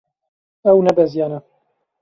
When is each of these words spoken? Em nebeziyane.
Em 0.69 0.77
nebeziyane. 0.85 1.39